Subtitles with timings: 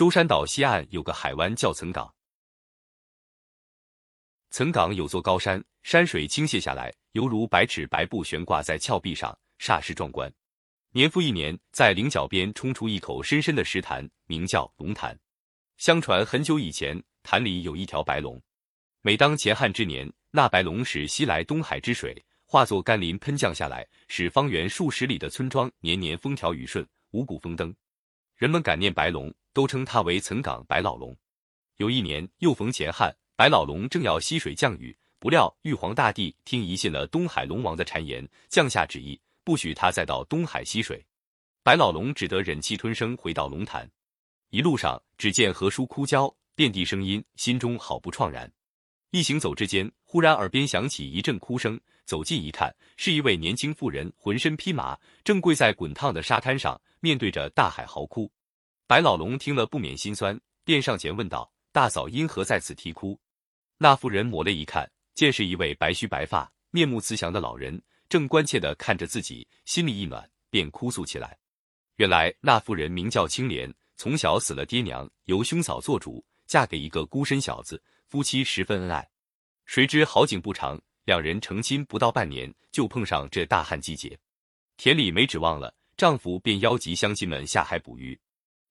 [0.00, 2.10] 舟山岛西岸有个海湾叫岑港，
[4.50, 10.32] 岑港有座高山，山水倾泻下来，犹如百尺白布悬挂在峭壁上，煞是壮观。
[10.92, 15.14] 年复一年，在岭角边冲出一口深深的石潭，名叫龙潭。
[15.76, 18.40] 相传很久以前，潭里有一条白龙。
[19.02, 27.70] 每当乾旱之年，那白龙使西来东海之水化作甘霖喷降下来，使方圆数十里的村庄年年风调雨顺，五谷丰登。
[28.36, 31.16] 人们感念白龙，都称他为岑港白老龙。
[31.76, 39.20] 有一年又逢乾旱，白老龙正要吸水降雨，不料玉皇大帝听疑信了东海龙王的谗言，降下旨意。
[39.42, 41.04] 不许他再到东海吸水，
[41.62, 43.90] 白老龙只得忍气吞声回到龙潭。
[44.50, 48.52] 一路上，只见河书枯焦，遍地声音，心中好不怆然。
[49.10, 58.30] 一行走之间，忽然耳边响起一阵哭声，走近一看，是一位年轻妇人，浑身披麻，正跪在滚烫的沙滩上，面对着大海嚎哭。
[58.90, 63.16] 白老龙听了不免心酸，便上前问道：“大嫂因何在此啼哭？”
[63.78, 67.80] 那妇人抹泪一看，见是一位白须白发、面目慈祥的老人。
[68.08, 71.38] 正关切地看着自己，心里一暖，便哭诉起来。
[71.98, 79.08] 原来那妇人名叫青莲，从小死了爹娘，由兄嫂做主，嫁给一个孤身小子，夫妻十分恩爱。
[79.66, 84.18] 谁知好景不长，两人成亲不到半年，就碰上这大旱季节，
[84.76, 88.18] 田里没指望了，丈夫便邀集乡亲们下海捕鱼。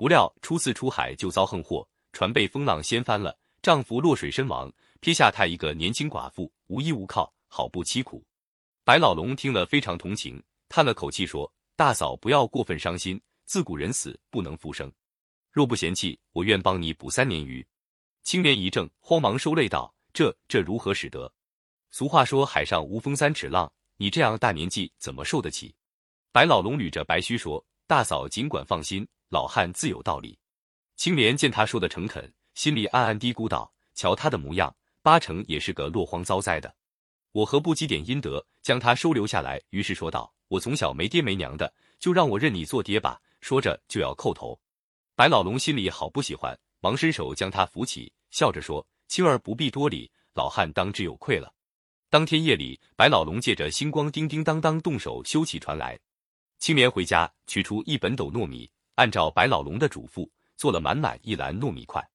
[0.00, 8.24] 不料初次出海就遭横祸，船被风浪掀翻了，丈夫落水身亡，撇下她一个年轻寡妇，无依无靠，好不凄苦。
[8.82, 14.90] 白老龙听了非常同情，叹了口气说：“大嫂不要过分伤心，自古人死不能复生，
[15.52, 17.62] 若不嫌弃，我愿帮你捕三年鱼。”
[18.24, 21.30] 青莲一怔，慌忙收泪道：“这这如何使得？
[21.90, 25.74] 俗话说海上无风三尺浪，你这样大年纪怎么受得起？”
[26.32, 30.38] 白老龙捋着白须说：“大嫂尽管放心，老汉自有道理。”
[30.94, 36.72] 青莲见他说的诚恳，心里暗暗嘀咕道：“瞧他的模样，八成也是个落荒遭灾的。”
[37.34, 39.60] 我何不积点阴德，将他收留下来？
[39.70, 44.56] 于是说道：“我从小没爹没娘的，就让我认你做爹吧。”说着就要叩头。
[45.16, 51.52] 白老龙心里好不喜欢，忙伸手将他扶起，笑着说：“青儿不必多礼，老汉当之有愧了。”
[52.08, 55.98] 当天夜里，白老龙借着星光，叮叮当当动手修起船来。
[56.60, 62.06] 青莲回家取出一本斗糯米，按照白老龙的嘱咐，做了满满一篮糯米块。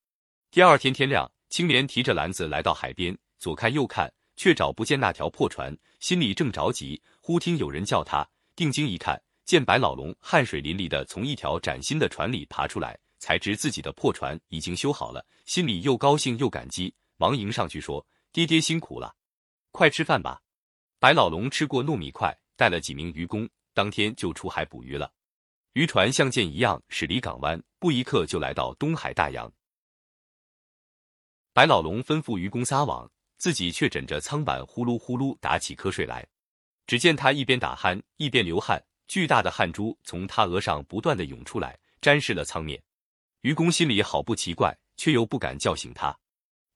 [0.51, 4.09] 第二天天亮，青莲提着篮子来到海边，左看右看。
[4.38, 8.28] 却找不见那条破船，心里正着急，忽听有人叫他。
[8.53, 19.16] 定睛一看，见白老龙汗水淋漓的从一条崭新的船里爬出来，才知自己的破船已经修好了，心里又高兴又感激，忙迎上去说：“爹爹辛苦了，
[19.72, 20.41] 快吃饭吧。”
[21.00, 25.13] 白老龙吃过糯米块，带了几名渔工，当天就出海捕鱼了。
[25.74, 29.53] 渔船像箭一样驶离港湾，不一刻就来到东海大洋。
[31.53, 33.08] 白老龙吩咐渔工撒网。
[33.38, 36.25] 自己却枕着舱板呼噜呼噜打起瞌睡来，
[36.88, 42.81] 只见他一边打鼾一边流汗，巨大的汗珠从他额上不断的涌出来，沾湿了舱面。
[43.42, 46.18] 愚公心里好不奇怪，却又不敢叫醒他。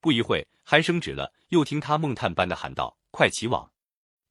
[0.00, 3.72] 不一会，鼾声止了，又听他梦探般的喊道：“快起网，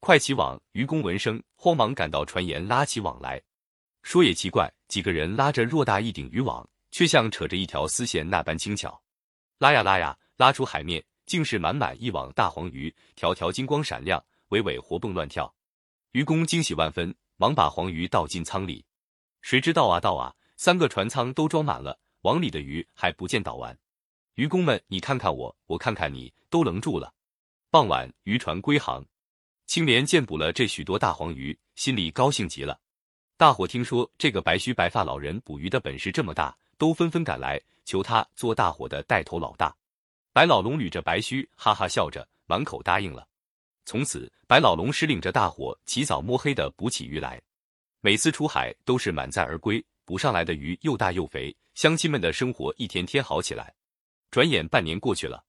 [0.00, 3.40] 快起网！”愚公闻声，慌忙赶到船沿，拉起网来。
[4.02, 9.00] 说也奇怪，几个人拉着偌大一顶渔网，却像扯着一条丝线那般轻巧，
[9.58, 11.04] 拉呀拉呀，拉出海面。
[11.26, 15.54] 竟是满满一网大黄鱼，条条金光闪亮，尾尾活蹦乱跳。
[16.10, 18.84] 愚公惊喜万分，忙把黄鱼倒进舱里。
[19.40, 23.78] 谁知道啊倒啊，三个船舱都装满了，网里的鱼还不见倒完。
[24.34, 27.14] 渔工们，你看看我，我看看你，都愣住了。
[27.70, 29.06] 傍晚，渔船归航，
[29.70, 32.80] 青莲见捕了这许多大黄鱼，心里高兴极了。
[33.36, 39.72] 大伙听说这个白须白发老人捕鱼的本事这么大，都纷纷赶来求他做大伙的带头老大。
[40.32, 43.28] 白老龙捋着白须，哈哈笑着，满口答应了。
[43.84, 47.40] 从此，白老龙使领着大伙起早摸黑的捕起鱼来。
[48.00, 53.72] 每次出海都是满载而归，捕上来的鱼又大又肥，乡亲们的生活一天天好起来。
[54.32, 55.44] 转眼半年过去了，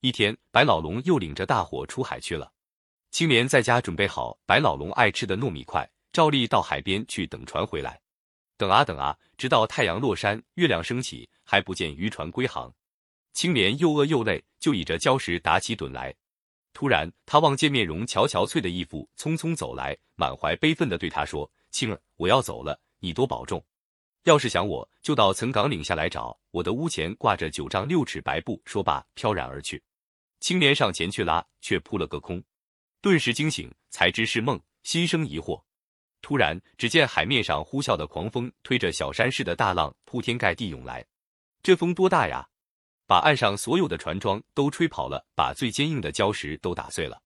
[0.00, 2.50] 一天，白老龙又领着大伙出海去了。
[3.10, 8.00] 青莲在家准备好白老龙爱吃的糯米块，照例到海边去等船回来。
[8.56, 12.72] 等啊等啊，直到太阳落山，月亮升起，还不见渔船归航。
[13.32, 16.14] 青莲又饿又累，就倚着礁石打起盹来。
[16.74, 23.64] 突然，他望见面容憔憔悴的义父匆匆走来，满怀悲愤的对他说：“青儿，我要走了，你多保重。
[24.24, 29.82] 要是想我，就到岑港岭下来找我的屋前挂着九丈六尺白布。”说罢，飘然而去。
[30.40, 32.42] 青莲上前去拉，却扑了个空，
[33.00, 35.62] 顿时惊醒，才知是梦，心生疑惑。
[36.20, 41.04] 突然，只见海面上呼啸的狂风，推着小山似的大浪，铺天盖地涌来。
[41.62, 42.48] 这风多大呀！
[43.06, 47.22] 把岸上所有的船桩都吹跑了，把最坚硬的礁石都打碎了。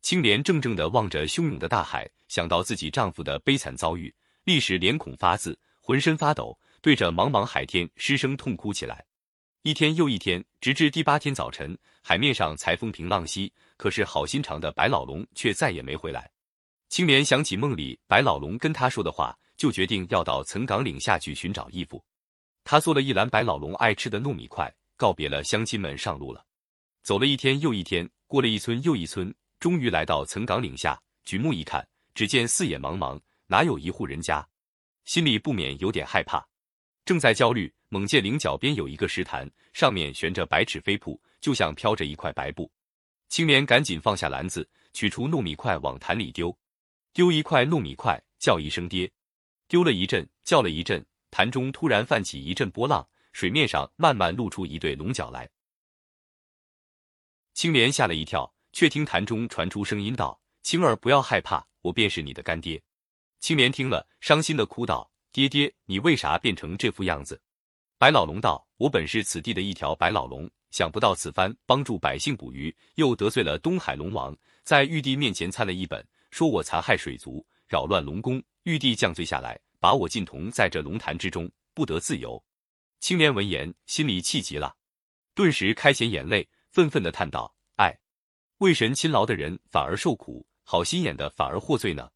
[0.00, 4.12] 青莲怔怔地望着汹涌的大海，想到自己丈夫的悲惨遭遇，
[4.44, 9.04] 立时脸孔发紫，浑身发抖，对着茫茫海天失声痛哭起来。
[9.62, 13.52] 一天又一天，直至第八天早晨，海面上才风平浪息。
[13.80, 16.30] 可是好心肠的白老龙却再也没回来。
[16.90, 22.04] 青莲想起梦里白老龙跟他说的话，就决定要到岑岗岭下去寻找义父。
[22.62, 26.44] 他做了一篮白老龙爱吃的糯米块，告别了乡亲们，上路了。
[27.02, 31.00] 走了一天又一天，过了一村又一村，终于来到岑岗岭下。
[31.24, 34.46] 举目一看，只见四野茫茫，哪有一户人家？
[35.06, 36.46] 心里不免有点害怕。
[37.06, 42.70] 正在焦虑，猛见岭脚边有一个石潭，上面悬着百尺飞瀑，就像飘着一块白布。
[43.30, 46.54] 青莲赶紧放下篮子，取出糯米块往潭里丢，
[47.12, 49.08] 丢一块糯米块，叫一声爹。
[49.68, 55.48] 丢了一阵，叫了一阵，潭中突然泛起一阵波浪，水面上慢慢露出一对龙角来。
[57.54, 62.82] 青莲吓了一跳，却听潭中传出声音道：“青儿，不要害怕，我便是你的干爹。”
[63.38, 65.08] 青莲听了，伤心的哭道。
[65.30, 67.40] 爹爹，你为啥变成这副样子？
[67.96, 78.42] 白老龙道：“我本是此地的一条白老龙，想不到此番帮助百姓捕鱼，又得罪了东海龙王，在玉帝面前参了一本，说我残害水族，扰乱龙宫。
[78.64, 82.42] 玉帝降罪下来，把我禁同在这龙潭之中，不得自由。”
[83.00, 84.76] 青莲闻言，心里气极了，
[85.34, 87.98] 顿时开显眼泪，愤愤的叹道：“哎，
[88.58, 92.10] 为神勤劳的人反而受苦，好心眼的反而获罪呢？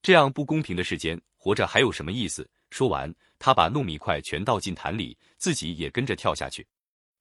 [0.00, 2.48] 这样不公平的世间。”活着还有什么意思？
[2.70, 6.64] 说完，他把糯米块全倒进潭里，自己也跟着跳下去。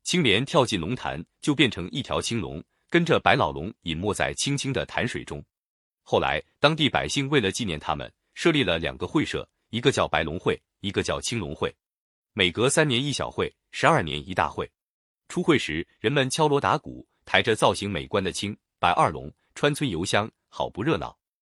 [0.04, 5.44] 青莲跳进龙潭，就变成一条青龙，跟着白老龙隐没在清清的潭水中。
[6.04, 11.74] 后来，当地百姓为了纪念他们，设立了两个会社，一个叫白龙会，一个叫青龙会。
[12.34, 14.70] 每隔三年一小会，十二年一大会。
[15.30, 21.18] 出会时，人们敲锣打鼓，抬着造型美观的青白二龙，穿村游乡，好不热闹。